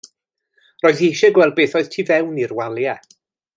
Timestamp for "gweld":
1.35-1.55